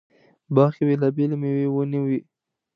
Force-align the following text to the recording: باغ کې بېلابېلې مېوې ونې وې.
باغ 0.55 0.71
کې 0.77 0.83
بېلابېلې 0.87 1.35
مېوې 1.41 1.67
ونې 1.69 1.99
وې. 2.05 2.19